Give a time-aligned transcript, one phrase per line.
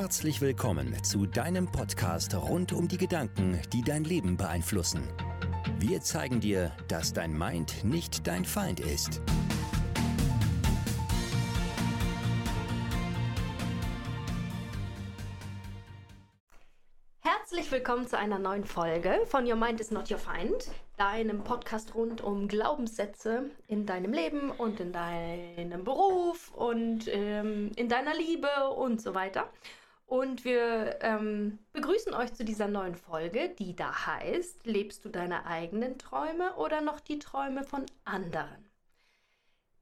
[0.00, 5.02] Herzlich willkommen zu deinem Podcast rund um die Gedanken, die dein Leben beeinflussen.
[5.80, 9.20] Wir zeigen dir, dass dein Mind nicht dein Feind ist.
[17.18, 21.96] Herzlich willkommen zu einer neuen Folge von Your Mind is Not Your Feind, deinem Podcast
[21.96, 28.70] rund um Glaubenssätze in deinem Leben und in deinem Beruf und ähm, in deiner Liebe
[28.76, 29.50] und so weiter.
[30.08, 35.44] Und wir ähm, begrüßen euch zu dieser neuen Folge, die da heißt, lebst du deine
[35.44, 38.70] eigenen Träume oder noch die Träume von anderen?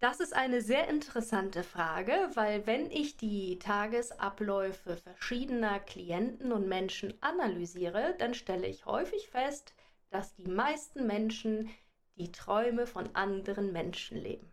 [0.01, 7.15] Das ist eine sehr interessante Frage, weil wenn ich die Tagesabläufe verschiedener Klienten und Menschen
[7.21, 9.75] analysiere, dann stelle ich häufig fest,
[10.11, 11.71] dass die meisten Menschen
[12.17, 14.53] die Träume von anderen Menschen leben.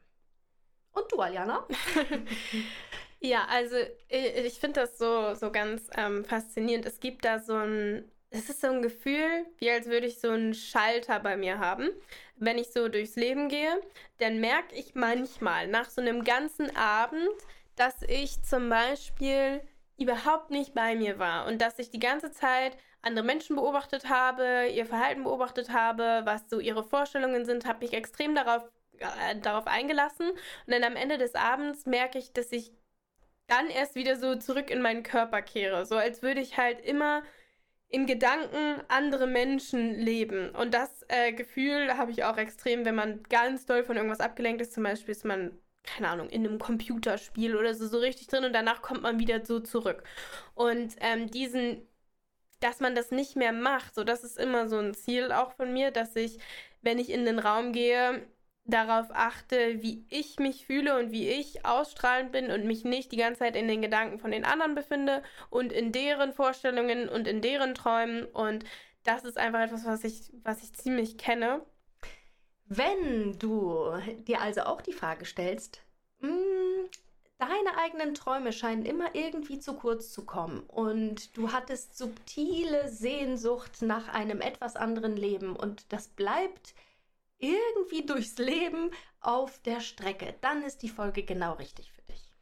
[0.92, 1.68] Und du, Aljana?
[3.24, 3.76] ja, also
[4.10, 6.86] ich, finde das so, so ganz ähm, faszinierend.
[6.86, 10.32] Es gibt da so ein es ist so ein Gefühl, wie als würde ich so
[10.32, 11.90] einen Schalter bei mir haben.
[12.36, 13.80] Wenn ich so durchs Leben gehe,
[14.18, 17.30] dann merke ich manchmal nach so einem ganzen Abend,
[17.76, 19.62] dass ich zum Beispiel
[20.00, 24.68] überhaupt nicht bei mir war und dass ich die ganze Zeit andere Menschen beobachtet habe,
[24.74, 28.64] ihr Verhalten beobachtet habe, was so ihre Vorstellungen sind, habe mich extrem darauf,
[28.98, 32.72] äh, darauf eingelassen und dann am Ende des Abends merke ich, dass ich
[33.48, 37.24] dann erst wieder so zurück in meinen Körper kehre, so als würde ich halt immer
[37.94, 40.50] in Gedanken andere Menschen leben.
[40.50, 44.62] Und das äh, Gefühl habe ich auch extrem, wenn man ganz doll von irgendwas abgelenkt
[44.62, 44.74] ist.
[44.74, 48.54] Zum Beispiel ist man, keine Ahnung, in einem Computerspiel oder so, so richtig drin und
[48.54, 50.04] danach kommt man wieder so zurück.
[50.56, 51.88] Und ähm, diesen,
[52.62, 55.72] dass man das nicht mehr macht, so das ist immer so ein Ziel auch von
[55.72, 56.40] mir, dass ich,
[56.82, 58.26] wenn ich in den Raum gehe,
[58.66, 63.18] darauf achte, wie ich mich fühle und wie ich ausstrahlend bin und mich nicht die
[63.18, 67.42] ganze Zeit in den Gedanken von den anderen befinde und in deren Vorstellungen und in
[67.42, 68.26] deren Träumen.
[68.26, 68.64] Und
[69.04, 71.62] das ist einfach etwas, was ich, was ich ziemlich kenne.
[72.66, 73.92] Wenn du
[74.28, 75.82] dir also auch die Frage stellst,
[76.20, 76.90] mh, hm,
[77.38, 83.82] deine eigenen Träume scheinen immer irgendwie zu kurz zu kommen und du hattest subtile Sehnsucht
[83.82, 86.74] nach einem etwas anderen Leben und das bleibt
[87.38, 92.34] irgendwie durchs Leben auf der Strecke, dann ist die Folge genau richtig für dich.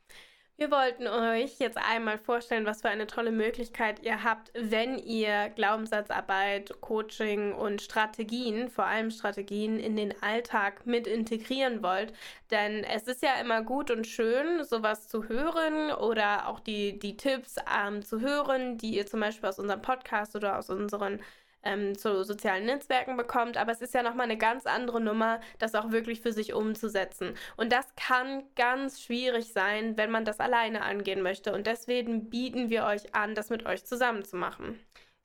[0.61, 5.49] Wir wollten euch jetzt einmal vorstellen, was für eine tolle Möglichkeit ihr habt, wenn ihr
[5.55, 12.13] Glaubenssatzarbeit, Coaching und Strategien, vor allem Strategien in den Alltag mit integrieren wollt.
[12.51, 17.17] Denn es ist ja immer gut und schön, sowas zu hören oder auch die, die
[17.17, 21.21] Tipps ähm, zu hören, die ihr zum Beispiel aus unserem Podcast oder aus unseren
[21.63, 23.57] ähm, zu sozialen Netzwerken bekommt.
[23.57, 27.35] Aber es ist ja nochmal eine ganz andere Nummer, das auch wirklich für sich umzusetzen.
[27.57, 31.53] Und das kann ganz schwierig sein, wenn man das alleine angehen möchte.
[31.53, 34.79] Und deswegen bieten wir euch an, das mit euch zusammen zu machen.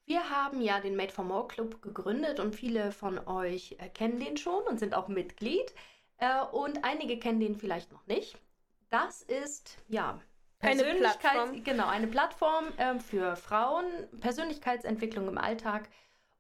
[0.05, 4.21] Wir haben ja den Made for More Club gegründet und viele von euch äh, kennen
[4.21, 5.75] den schon und sind auch Mitglied.
[6.19, 8.39] Äh, und einige kennen den vielleicht noch nicht.
[8.89, 10.21] Das ist, ja,
[10.61, 11.65] eine Plattform.
[11.65, 13.85] Genau, eine Plattform äh, für Frauen,
[14.21, 15.89] Persönlichkeitsentwicklung im Alltag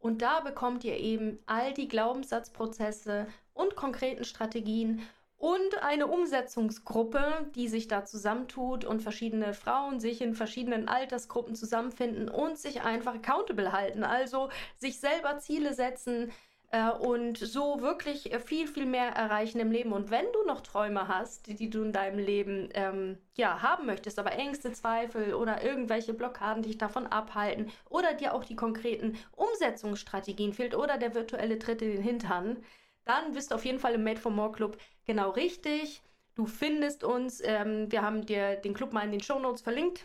[0.06, 5.02] und da bekommt ihr eben all die Glaubenssatzprozesse und konkreten Strategien
[5.36, 12.28] und eine Umsetzungsgruppe, die sich da zusammentut und verschiedene Frauen sich in verschiedenen Altersgruppen zusammenfinden
[12.28, 14.04] und sich einfach accountable halten.
[14.04, 16.30] Also sich selber Ziele setzen,
[16.70, 19.92] äh, und so wirklich äh, viel, viel mehr erreichen im Leben.
[19.92, 23.86] Und wenn du noch Träume hast, die, die du in deinem Leben ähm, ja, haben
[23.86, 29.16] möchtest, aber Ängste, Zweifel oder irgendwelche Blockaden dich davon abhalten oder dir auch die konkreten
[29.32, 32.58] Umsetzungsstrategien fehlt oder der virtuelle Tritt in den Hintern,
[33.04, 36.02] dann bist du auf jeden Fall im Made for More Club genau richtig.
[36.34, 40.04] Du findest uns, ähm, wir haben dir den Club mal in den Show Notes verlinkt.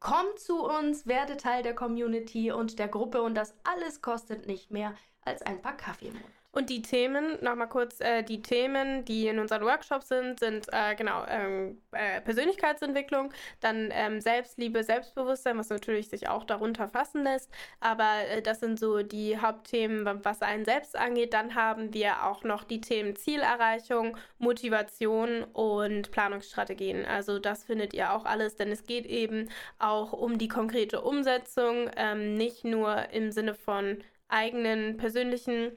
[0.00, 4.72] Komm zu uns, werde Teil der Community und der Gruppe und das alles kostet nicht
[4.72, 6.42] mehr als ein paar Kaffee im Monat.
[6.54, 10.94] Und die Themen, nochmal kurz, äh, die Themen, die in unseren Workshops sind, sind äh,
[10.94, 17.50] genau ähm, äh, Persönlichkeitsentwicklung, dann ähm, Selbstliebe, Selbstbewusstsein, was natürlich sich auch darunter fassen lässt.
[17.80, 21.32] Aber äh, das sind so die Hauptthemen, was einen selbst angeht.
[21.32, 27.06] Dann haben wir auch noch die Themen Zielerreichung, Motivation und Planungsstrategien.
[27.06, 29.48] Also das findet ihr auch alles, denn es geht eben
[29.78, 35.72] auch um die konkrete Umsetzung, ähm, nicht nur im Sinne von eigenen persönlichen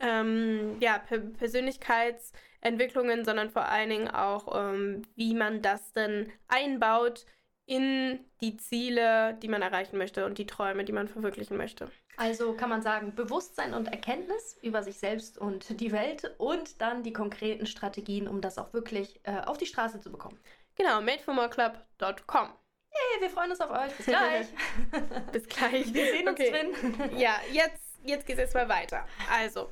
[0.00, 7.26] ähm, ja, per Persönlichkeitsentwicklungen, sondern vor allen Dingen auch, ähm, wie man das denn einbaut
[7.66, 11.90] in die Ziele, die man erreichen möchte und die Träume, die man verwirklichen möchte.
[12.16, 17.02] Also kann man sagen, Bewusstsein und Erkenntnis über sich selbst und die Welt und dann
[17.02, 20.38] die konkreten Strategien, um das auch wirklich äh, auf die Straße zu bekommen.
[20.76, 22.50] Genau, madeformoreclub.com.
[22.94, 23.92] Hey, wir freuen uns auf euch.
[23.96, 24.46] Bis gleich.
[25.32, 25.92] Bis gleich.
[25.92, 26.50] Wir sehen uns Okay.
[26.50, 27.18] drin.
[27.18, 29.06] Ja, jetzt, jetzt geht es jetzt mal weiter.
[29.32, 29.68] Also,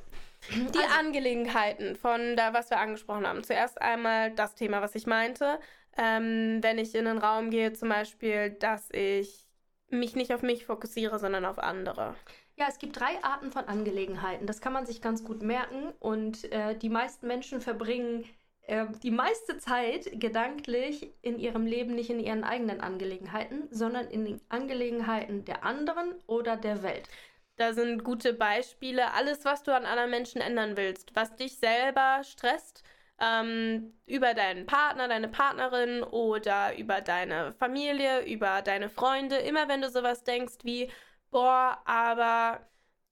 [0.51, 3.43] die Also- Angelegenheiten von da, was wir angesprochen haben.
[3.43, 5.59] Zuerst einmal das Thema, was ich meinte.
[5.97, 9.47] Ähm, wenn ich in einen Raum gehe, zum Beispiel, dass ich
[9.89, 12.15] mich nicht auf mich fokussiere, sondern auf andere.
[12.55, 14.47] Ja, es gibt drei Arten von Angelegenheiten.
[14.47, 15.93] Das kann man sich ganz gut merken.
[15.99, 18.25] Und äh, die meisten Menschen verbringen
[18.65, 24.25] äh, die meiste Zeit gedanklich in ihrem Leben nicht in ihren eigenen Angelegenheiten, sondern in
[24.25, 27.09] den Angelegenheiten der anderen oder der Welt.
[27.57, 29.13] Da sind gute Beispiele.
[29.13, 32.83] Alles, was du an anderen Menschen ändern willst, was dich selber stresst,
[33.19, 39.35] ähm, über deinen Partner, deine Partnerin oder über deine Familie, über deine Freunde.
[39.37, 40.89] Immer wenn du sowas denkst wie,
[41.31, 42.61] boah, aber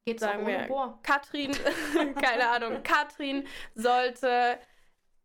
[0.05, 0.67] Geht's sagen wir?
[1.03, 1.51] Katrin,
[2.21, 3.45] keine Ahnung, Katrin
[3.75, 4.57] sollte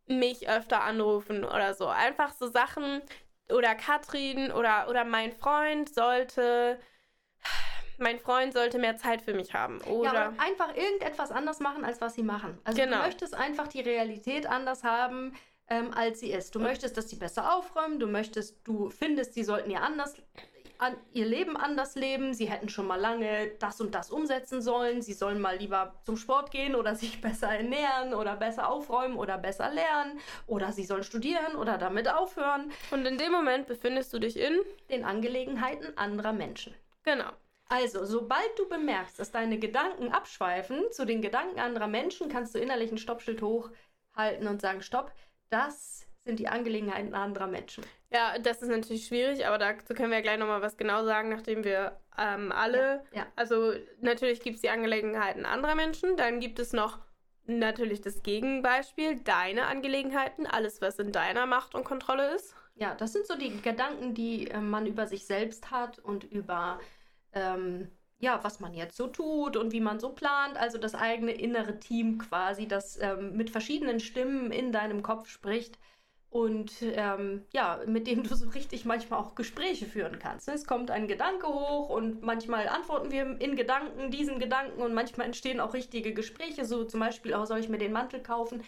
[0.07, 1.87] mich öfter anrufen oder so.
[1.87, 3.03] Einfach so Sachen
[3.51, 6.79] oder Katrin oder, oder mein Freund sollte,
[7.99, 9.81] mein Freund sollte mehr Zeit für mich haben.
[9.85, 12.59] Ja, Oder oder einfach irgendetwas anders machen, als was sie machen.
[12.65, 12.99] Also Genau.
[12.99, 15.35] du möchtest einfach die Realität anders haben,
[15.69, 16.55] ähm, als sie ist.
[16.55, 20.15] Du möchtest, dass sie besser aufräumen, du möchtest, du findest, sie sollten ihr anders
[20.79, 25.03] an, ihr Leben anders leben, sie hätten schon mal lange das und das umsetzen sollen,
[25.03, 29.39] sie sollen mal lieber zum Sport gehen oder sich besser ernähren oder besser aufräumen oder
[29.39, 34.19] besser lernen oder sie sollen studieren oder damit aufhören, und in dem Moment befindest du
[34.19, 36.75] dich in, den Angelegenheiten anderer Menschen.
[37.03, 37.31] genau.
[37.69, 42.61] Also, sobald du bemerkst, dass deine Gedanken abschweifen zu den Gedanken anderer Menschen, kannst du
[42.61, 45.13] innerlich ein Stoppschild hochhalten und sagen, stopp,
[45.51, 47.85] das sind die Angelegenheiten anderer Menschen.
[48.11, 51.29] Ja, das ist natürlich schwierig, aber dazu können wir ja gleich nochmal was genau sagen,
[51.29, 53.27] nachdem wir ähm, alle, Ja, ja.
[53.37, 56.99] also natürlich gibt es die Angelegenheiten anderer Menschen, dann gibt es noch
[57.47, 62.55] natürlich das Gegenbeispiel, deine Angelegenheiten, alles, was in deiner Macht und Kontrolle ist.
[62.75, 66.81] Ja, das sind so die Gedanken, die äh, man über sich selbst hat und über,
[67.33, 70.57] ähm, ja, was man jetzt so tut und wie man so plant.
[70.57, 75.79] Also das eigene innere Team quasi, das ähm, mit verschiedenen Stimmen in deinem Kopf spricht
[76.37, 80.49] und ähm, ja, mit dem du so richtig manchmal auch Gespräche führen kannst.
[80.49, 85.27] Es kommt ein Gedanke hoch und manchmal antworten wir in Gedanken diesen Gedanken und manchmal
[85.27, 88.63] entstehen auch richtige Gespräche, so zum Beispiel, oh, soll ich mir den Mantel kaufen?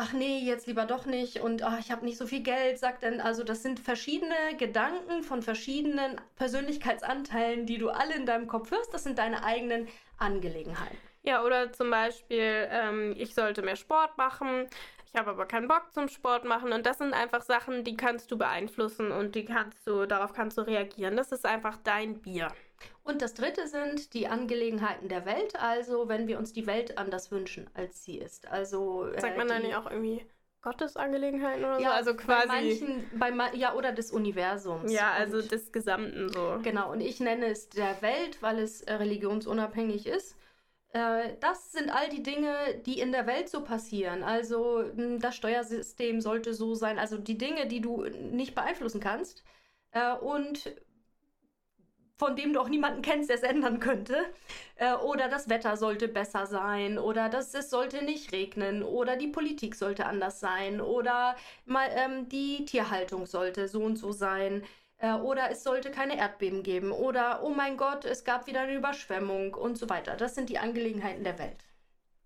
[0.00, 3.02] ach nee, jetzt lieber doch nicht und ach, ich habe nicht so viel Geld, sagt
[3.02, 8.70] dann, also das sind verschiedene Gedanken von verschiedenen Persönlichkeitsanteilen, die du alle in deinem Kopf
[8.70, 10.96] hörst, das sind deine eigenen Angelegenheiten.
[11.24, 14.68] Ja, oder zum Beispiel, ähm, ich sollte mehr Sport machen,
[15.12, 18.30] ich habe aber keinen Bock zum Sport machen und das sind einfach Sachen, die kannst
[18.30, 21.16] du beeinflussen und die kannst du, darauf kannst du reagieren.
[21.16, 22.48] Das ist einfach dein Bier.
[23.02, 27.30] Und das dritte sind die Angelegenheiten der Welt, also wenn wir uns die Welt anders
[27.30, 28.46] wünschen, als sie ist.
[28.48, 30.24] Also Sagt äh, man dann nicht auch irgendwie
[30.60, 31.94] Gottesangelegenheiten oder ja, so?
[31.94, 32.46] Also Bei quasi.
[32.48, 34.92] manchen, bei ma ja, oder des Universums.
[34.92, 36.58] ja, also Und- des Gesamten so.
[36.62, 40.36] Genau, und ich nenne es der Welt, weil es religionsunabhängig ist.
[40.92, 42.54] Äh, das sind all die Dinge,
[42.86, 44.22] die in der Welt so passieren.
[44.22, 49.44] Also mh, das Steuersystem sollte so sein, also die Dinge, die du nicht beeinflussen kannst
[49.92, 50.70] äh, und
[52.18, 54.16] von dem du auch niemanden kennst, der es ändern könnte.
[54.76, 59.28] Äh, oder das Wetter sollte besser sein oder das, es sollte nicht regnen oder die
[59.28, 64.64] Politik sollte anders sein oder mal, ähm, die Tierhaltung sollte so und so sein.
[64.98, 66.92] Äh, oder es sollte keine Erdbeben geben.
[66.92, 70.16] Oder, oh mein Gott, es gab wieder eine Überschwemmung und so weiter.
[70.16, 71.64] Das sind die Angelegenheiten der Welt.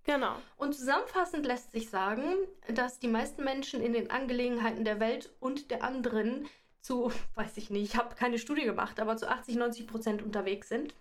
[0.05, 0.35] Genau.
[0.57, 2.35] Und zusammenfassend lässt sich sagen,
[2.69, 6.49] dass die meisten Menschen in den Angelegenheiten der Welt und der anderen
[6.81, 10.69] zu, weiß ich nicht, ich habe keine Studie gemacht, aber zu 80, 90 Prozent unterwegs
[10.69, 10.95] sind.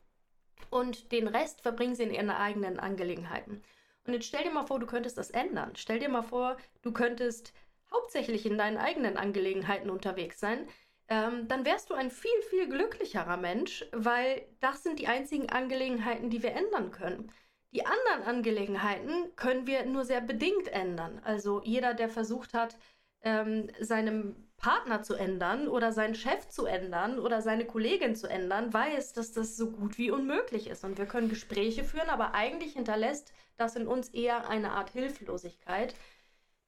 [0.70, 3.62] Und den Rest verbringen sie in ihren eigenen Angelegenheiten.
[4.06, 5.74] Und jetzt stell dir mal vor, du könntest das ändern.
[5.76, 7.54] Stell dir mal vor, du könntest
[7.92, 10.68] hauptsächlich in deinen eigenen Angelegenheiten unterwegs sein.
[11.12, 16.30] Ähm, dann wärst du ein viel, viel glücklicherer Mensch, weil das sind die einzigen Angelegenheiten,
[16.30, 17.30] die wir ändern können.
[17.74, 21.20] Die anderen Angelegenheiten können wir nur sehr bedingt ändern.
[21.26, 22.78] Also jeder, der versucht hat,
[23.24, 28.74] ähm, seinem Partner zu ändern oder seinen Chef zu ändern oder seine Kollegin zu ändern,
[28.74, 30.86] weiß, dass das so gut wie unmöglich ist.
[30.86, 35.94] Und wir können Gespräche führen, aber eigentlich hinterlässt das in uns eher eine Art Hilflosigkeit,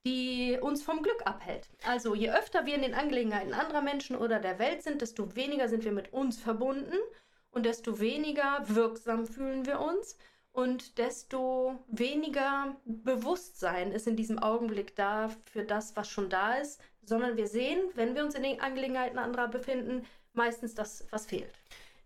[0.06, 1.70] die uns vom Glück abhält.
[1.86, 5.70] Also je öfter wir in den Angelegenheiten anderer Menschen oder der Welt sind, desto weniger
[5.70, 6.98] sind wir mit uns verbunden
[7.52, 10.18] und desto weniger wirksam fühlen wir uns
[10.52, 16.82] und desto weniger Bewusstsein ist in diesem Augenblick da für das, was schon da ist,
[17.04, 21.54] sondern wir sehen, wenn wir uns in den Angelegenheiten anderer befinden, meistens das, was fehlt.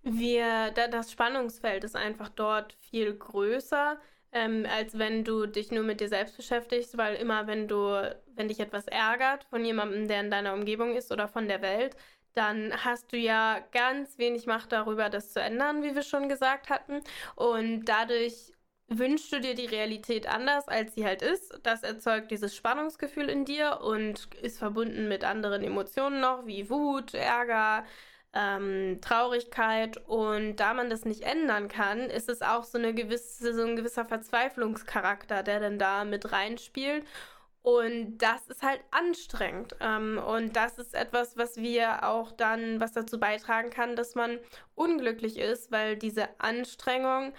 [0.04, 4.00] Wir, da, das Spannungsfeld ist einfach dort viel größer,
[4.31, 8.48] ähm, als wenn du dich nur mit dir selbst beschäftigst, weil immer wenn du, wenn
[8.48, 11.96] dich etwas ärgert von jemandem, der in deiner Umgebung ist oder von der Welt,
[12.34, 16.69] dann hast du ja ganz wenig Macht darüber, das zu ändern, wie wir schon gesagt
[16.69, 17.01] hatten.
[17.36, 18.53] Und dadurch
[18.89, 21.60] wünschst du dir die Realität anders, als sie halt ist.
[21.63, 27.13] Das erzeugt dieses Spannungsgefühl in dir und ist verbunden mit anderen Emotionen noch, wie Wut,
[27.13, 27.86] Ärger,
[28.34, 29.98] ähm, Traurigkeit.
[30.07, 33.75] Und da man das nicht ändern kann, ist es auch so, eine gewisse, so ein
[33.75, 37.05] gewisser Verzweiflungscharakter, der dann da mit reinspielt.
[37.67, 39.75] Und das ist halt anstrengend.
[39.81, 44.39] Ähm, und das ist etwas, was wir auch dann, was dazu beitragen kann, dass man
[44.74, 47.34] unglücklich ist, weil diese Anstrengung,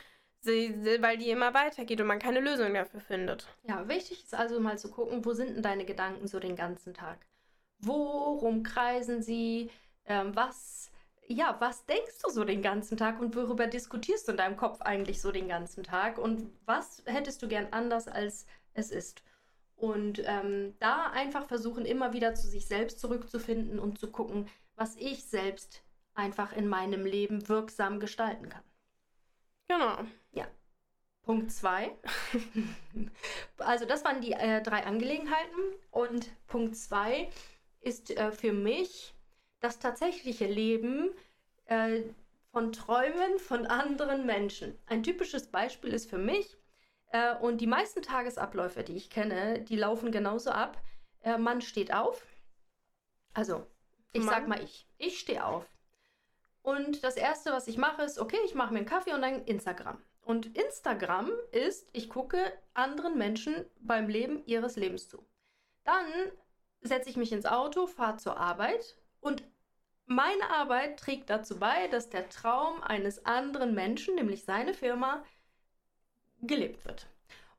[0.45, 3.49] weil die immer weitergeht und man keine Lösung dafür findet.
[3.63, 6.93] Ja, wichtig ist also mal zu gucken, wo sind denn deine Gedanken so den ganzen
[6.93, 7.19] Tag?
[7.79, 9.71] Worum kreisen sie?
[10.09, 10.91] Ähm, was,
[11.27, 14.81] ja, was denkst du so den ganzen Tag und worüber diskutierst du in deinem Kopf
[14.81, 16.19] eigentlich so den ganzen Tag?
[16.19, 19.23] Und was hättest du gern anders, als es ist?
[19.77, 24.97] Und ähm, da einfach versuchen, immer wieder zu sich selbst zurückzufinden und zu gucken, was
[24.97, 25.83] ich selbst
[26.15, 28.65] einfach in meinem Leben wirksam gestalten kann.
[29.69, 29.99] Genau.
[30.33, 30.49] Ja.
[31.23, 31.91] Punkt 2.
[33.59, 35.75] also das waren die äh, drei Angelegenheiten.
[35.91, 37.31] Und Punkt 2
[37.81, 39.15] ist äh, für mich
[39.61, 41.11] das tatsächliche Leben
[41.67, 42.03] äh,
[42.53, 44.79] von Träumen von anderen Menschen.
[44.87, 46.57] Ein typisches Beispiel ist für mich,
[47.11, 50.81] äh, und die meisten Tagesabläufe, die ich kenne, die laufen genauso ab.
[51.23, 52.27] Äh, man steht auf.
[53.33, 53.67] Also,
[54.13, 54.35] ich Mann.
[54.35, 54.87] sag mal ich.
[54.99, 55.67] Ich stehe auf.
[56.63, 59.45] Und das Erste, was ich mache, ist, okay, ich mache mir einen Kaffee und dann
[59.45, 60.03] Instagram.
[60.21, 65.25] Und Instagram ist, ich gucke anderen Menschen beim Leben ihres Lebens zu.
[65.85, 66.07] Dann
[66.83, 69.43] setze ich mich ins Auto, fahre zur Arbeit und
[70.07, 75.23] meine Arbeit trägt dazu bei, dass der Traum eines anderen Menschen, nämlich seine Firma,
[76.41, 77.07] gelebt wird.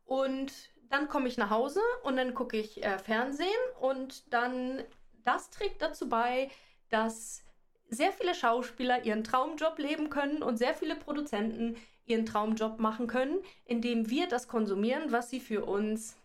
[0.06, 0.52] Und
[0.90, 3.48] dann komme ich nach Hause und dann gucke ich äh, Fernsehen
[3.80, 4.84] und dann,
[5.24, 6.50] das trägt dazu bei,
[6.90, 7.44] dass
[7.88, 13.40] sehr viele Schauspieler ihren Traumjob leben können und sehr viele Produzenten ihren Traumjob machen können,
[13.66, 16.18] indem wir das konsumieren, was sie für uns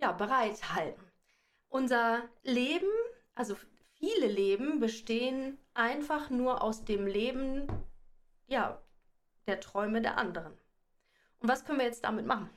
[0.00, 1.02] ja, bereithalten.
[1.68, 2.86] Unser Leben,
[3.34, 3.56] also
[3.98, 7.66] viele Leben, bestehen einfach nur aus dem Leben
[8.46, 8.80] ja,
[9.46, 10.52] der Träume der anderen.
[11.40, 12.50] Und was können wir jetzt damit machen?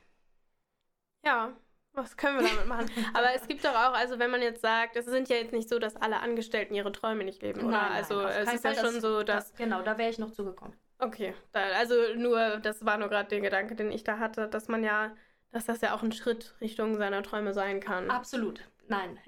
[1.24, 1.54] Ja,
[1.94, 2.90] was können wir damit machen?
[3.14, 5.70] Aber es gibt doch auch, also wenn man jetzt sagt, es sind ja jetzt nicht
[5.70, 7.72] so, dass alle Angestellten ihre Träume nicht leben, oder?
[7.72, 9.50] Nein, also nein, es ist ja schon so, dass.
[9.50, 10.76] Das, genau, da wäre ich noch zugekommen.
[11.00, 14.68] Okay, da, also nur, das war nur gerade der Gedanke, den ich da hatte, dass
[14.68, 15.16] man ja,
[15.52, 18.10] dass das ja auch ein Schritt Richtung seiner Träume sein kann.
[18.10, 18.62] Absolut.
[18.88, 19.20] Nein,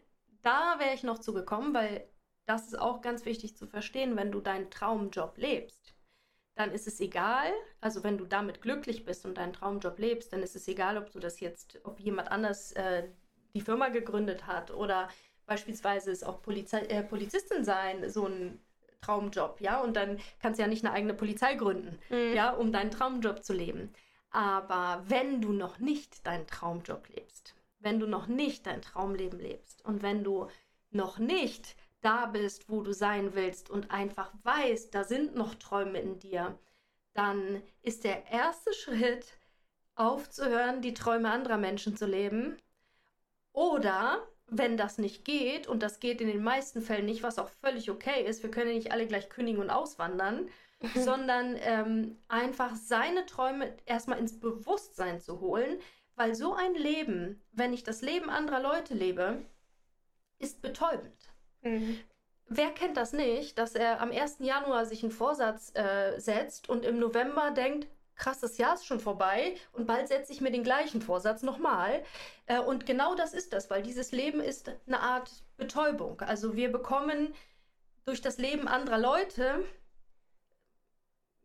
[0.44, 2.08] da wäre ich noch zugekommen, weil
[2.46, 5.96] das ist auch ganz wichtig zu verstehen, wenn du deinen Traumjob lebst
[6.56, 10.44] dann ist es egal, also wenn du damit glücklich bist und deinen Traumjob lebst, dann
[10.44, 13.10] ist es egal, ob du das jetzt, ob jemand anders äh,
[13.56, 15.10] die Firma gegründet hat oder
[15.46, 18.60] beispielsweise ist auch Polizei, äh, Polizistin sein, so ein
[19.02, 22.34] Traumjob, ja, und dann kannst du ja nicht eine eigene Polizei gründen, mhm.
[22.34, 23.92] ja, um deinen Traumjob zu leben.
[24.30, 29.84] Aber wenn du noch nicht deinen Traumjob lebst, wenn du noch nicht dein Traumleben lebst
[29.86, 30.48] und wenn du
[30.92, 36.00] noch nicht da bist, wo du sein willst und einfach weißt, da sind noch Träume
[36.00, 36.58] in dir,
[37.14, 39.38] dann ist der erste Schritt
[39.96, 42.58] aufzuhören, die Träume anderer Menschen zu leben.
[43.52, 47.50] Oder wenn das nicht geht, und das geht in den meisten Fällen nicht, was auch
[47.50, 50.50] völlig okay ist, wir können ja nicht alle gleich kündigen und auswandern,
[50.96, 55.80] sondern ähm, einfach seine Träume erstmal ins Bewusstsein zu holen,
[56.16, 59.44] weil so ein Leben, wenn ich das Leben anderer Leute lebe,
[60.40, 61.34] ist betäubend.
[61.62, 62.00] Mhm.
[62.48, 64.38] Wer kennt das nicht, dass er am 1.
[64.40, 69.00] Januar sich einen Vorsatz äh, setzt und im November denkt, krass, das Jahr ist schon
[69.00, 72.04] vorbei und bald setze ich mir den gleichen Vorsatz nochmal.
[72.46, 76.22] Äh, und genau das ist das, weil dieses Leben ist eine Art Betäubung.
[76.22, 77.34] Also wir bekommen
[78.06, 79.64] durch das Leben anderer Leute,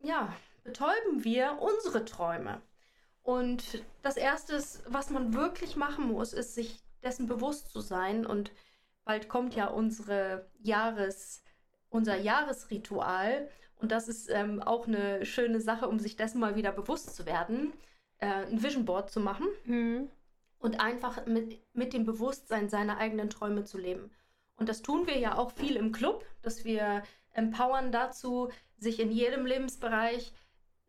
[0.01, 0.33] ja,
[0.63, 2.61] betäuben wir unsere Träume.
[3.23, 8.51] Und das Erste, was man wirklich machen muss, ist, sich dessen bewusst zu sein und
[9.05, 11.43] bald kommt ja unsere Jahres,
[11.89, 13.49] unser Jahresritual.
[13.79, 17.25] Und das ist ähm, auch eine schöne Sache, um sich dessen mal wieder bewusst zu
[17.25, 17.73] werden,
[18.17, 20.09] äh, ein Vision Board zu machen mhm.
[20.59, 24.11] und einfach mit, mit dem Bewusstsein seiner eigenen Träume zu leben.
[24.57, 29.11] Und das tun wir ja auch viel im Club, dass wir empowern dazu, sich in
[29.11, 30.33] jedem Lebensbereich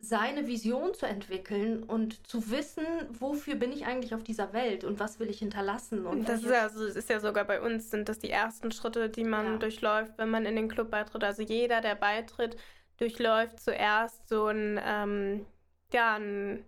[0.00, 4.98] seine Vision zu entwickeln und zu wissen, wofür bin ich eigentlich auf dieser Welt und
[4.98, 6.06] was will ich hinterlassen.
[6.06, 9.10] Und das ist ja, also, ist ja sogar bei uns, sind das die ersten Schritte,
[9.10, 9.56] die man ja.
[9.58, 11.22] durchläuft, wenn man in den Club beitritt.
[11.22, 12.56] Also jeder, der beitritt,
[12.96, 15.46] durchläuft zuerst so ein, ähm,
[15.92, 16.64] ja, ein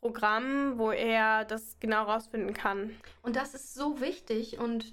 [0.00, 2.96] Programm, wo er das genau rausfinden kann.
[3.22, 4.92] Und das ist so wichtig und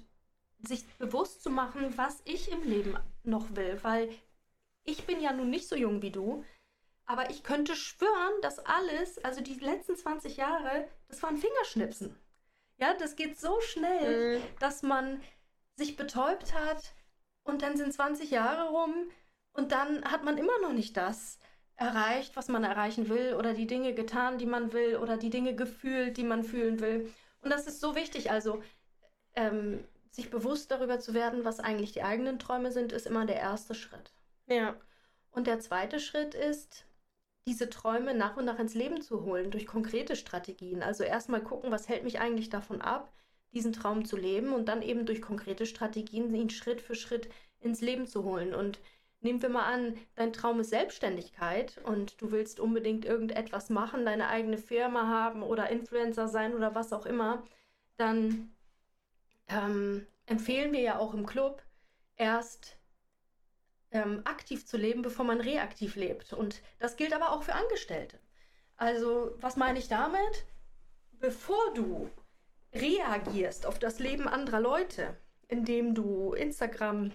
[0.62, 4.10] sich bewusst zu machen, was ich im Leben noch will, weil
[4.84, 6.44] ich bin ja nun nicht so jung wie du,
[7.10, 12.16] aber ich könnte schwören, dass alles, also die letzten 20 Jahre, das waren Fingerschnipsen.
[12.76, 14.42] Ja, das geht so schnell, mhm.
[14.60, 15.20] dass man
[15.74, 16.94] sich betäubt hat
[17.42, 19.10] und dann sind 20 Jahre rum
[19.52, 21.40] und dann hat man immer noch nicht das
[21.74, 25.56] erreicht, was man erreichen will oder die Dinge getan, die man will oder die Dinge
[25.56, 27.12] gefühlt, die man fühlen will.
[27.40, 28.30] Und das ist so wichtig.
[28.30, 28.62] Also
[29.34, 33.40] ähm, sich bewusst darüber zu werden, was eigentlich die eigenen Träume sind, ist immer der
[33.40, 34.12] erste Schritt.
[34.46, 34.76] Ja.
[35.32, 36.84] Und der zweite Schritt ist,
[37.50, 40.84] diese Träume nach und nach ins Leben zu holen durch konkrete Strategien.
[40.84, 43.12] Also erstmal gucken, was hält mich eigentlich davon ab,
[43.52, 47.28] diesen Traum zu leben und dann eben durch konkrete Strategien ihn Schritt für Schritt
[47.58, 48.54] ins Leben zu holen.
[48.54, 48.78] Und
[49.20, 54.28] nehmen wir mal an, dein Traum ist Selbstständigkeit und du willst unbedingt irgendetwas machen, deine
[54.28, 57.42] eigene Firma haben oder Influencer sein oder was auch immer,
[57.96, 58.54] dann
[59.48, 61.64] ähm, empfehlen wir ja auch im Club
[62.14, 62.78] erst
[63.92, 66.32] ähm, aktiv zu leben, bevor man reaktiv lebt.
[66.32, 68.18] Und das gilt aber auch für Angestellte.
[68.76, 70.46] Also, was meine ich damit?
[71.12, 72.08] Bevor du
[72.72, 75.16] reagierst auf das Leben anderer Leute,
[75.48, 77.12] indem du Instagram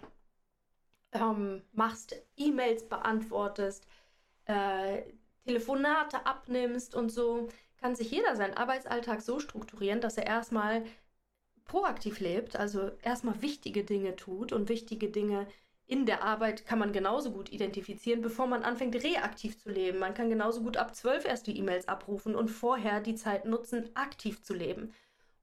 [1.13, 3.87] ähm, machst, E-Mails beantwortest,
[4.45, 5.01] äh,
[5.45, 10.85] Telefonate abnimmst und so, kann sich jeder seinen Arbeitsalltag so strukturieren, dass er erstmal
[11.65, 15.47] proaktiv lebt, also erstmal wichtige Dinge tut und wichtige Dinge
[15.87, 19.99] in der Arbeit kann man genauso gut identifizieren, bevor man anfängt, reaktiv zu leben.
[19.99, 23.89] Man kann genauso gut ab zwölf erst die E-Mails abrufen und vorher die Zeit nutzen,
[23.95, 24.93] aktiv zu leben.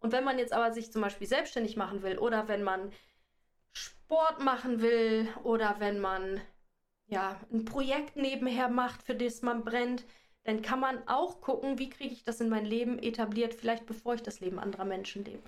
[0.00, 2.92] Und wenn man jetzt aber sich zum Beispiel selbstständig machen will oder wenn man
[3.72, 6.40] Sport machen will oder wenn man
[7.06, 10.04] ja ein Projekt nebenher macht, für das man brennt,
[10.44, 14.14] dann kann man auch gucken, wie kriege ich das in mein Leben etabliert, vielleicht bevor
[14.14, 15.42] ich das Leben anderer Menschen lebe.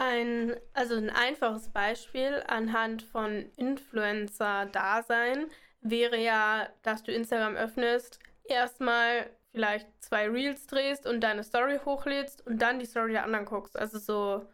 [0.00, 5.50] Ein, also ein einfaches Beispiel anhand von Influencer-Dasein
[5.80, 12.46] wäre ja, dass du Instagram öffnest, erstmal vielleicht zwei Reels drehst und deine Story hochlädst
[12.46, 13.76] und dann die Story der anderen guckst.
[13.76, 14.46] Also so.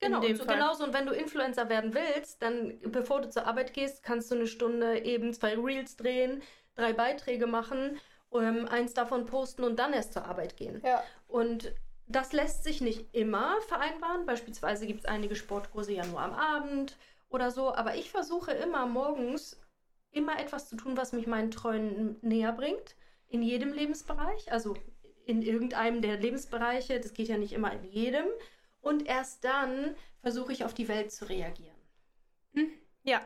[0.00, 0.84] Genau, und so genauso.
[0.84, 4.46] Und wenn du Influencer werden willst, dann bevor du zur Arbeit gehst, kannst du eine
[4.46, 6.42] Stunde eben zwei Reels drehen,
[6.76, 10.80] drei Beiträge machen, um, eins davon posten und dann erst zur Arbeit gehen.
[10.82, 11.04] Ja.
[11.26, 11.74] Und
[12.08, 14.26] das lässt sich nicht immer vereinbaren.
[14.26, 16.96] Beispielsweise gibt es einige Sportkurse ja nur am Abend
[17.28, 17.74] oder so.
[17.74, 19.60] Aber ich versuche immer morgens
[20.10, 22.96] immer etwas zu tun, was mich meinen Träumen näher bringt.
[23.28, 24.50] In jedem Lebensbereich.
[24.50, 24.74] Also
[25.26, 26.98] in irgendeinem der Lebensbereiche.
[26.98, 28.26] Das geht ja nicht immer in jedem.
[28.80, 31.76] Und erst dann versuche ich auf die Welt zu reagieren.
[32.54, 32.70] Hm,
[33.02, 33.20] ja.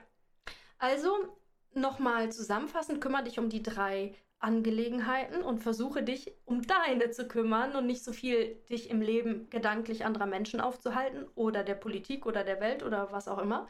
[0.79, 1.39] Also
[1.73, 7.77] nochmal zusammenfassend, kümmere dich um die drei Angelegenheiten und versuche dich um deine zu kümmern
[7.77, 12.43] und nicht so viel dich im Leben gedanklich anderer Menschen aufzuhalten oder der Politik oder
[12.43, 13.69] der Welt oder was auch immer.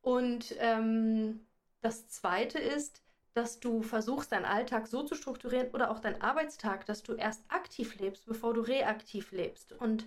[0.00, 1.46] Und ähm,
[1.80, 3.02] das Zweite ist,
[3.34, 7.44] dass du versuchst, deinen Alltag so zu strukturieren oder auch deinen Arbeitstag, dass du erst
[7.48, 9.72] aktiv lebst, bevor du reaktiv lebst.
[9.72, 10.06] Und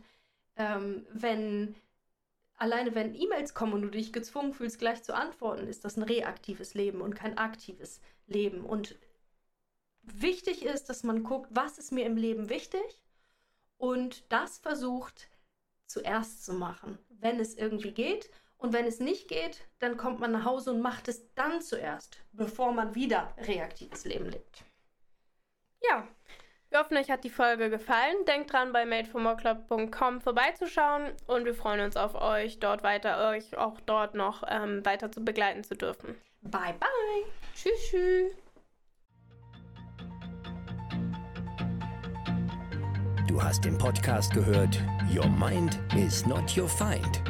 [0.57, 1.75] ähm, wenn
[2.57, 6.03] alleine wenn E-Mails kommen und du dich gezwungen fühlst, gleich zu antworten, ist das ein
[6.03, 8.65] reaktives Leben und kein aktives Leben.
[8.65, 8.95] Und
[10.05, 13.03] wichtig ist, dass man guckt, was ist mir im Leben wichtig
[13.77, 15.29] und das versucht
[15.87, 18.29] zuerst zu machen, wenn es irgendwie geht.
[18.57, 22.23] Und wenn es nicht geht, dann kommt man nach Hause und macht es dann zuerst,
[22.31, 24.63] bevor man wieder reaktives Leben lebt.
[25.81, 26.07] Ja,
[26.69, 28.25] wir hoffen, euch hat die Folge gefallen.
[28.27, 33.79] Denkt dran, bei madeformoreclub.com vorbeizuschauen und wir freuen uns auf euch, dort weiter, euch auch
[33.81, 36.15] dort noch ähm, weiter zu begleiten zu dürfen.
[36.41, 37.23] Bye, bye.
[37.53, 38.44] Tschüss, tschüss.
[43.27, 44.79] Du hast den Podcast gehört.
[45.13, 47.21] Your Mind is not your Find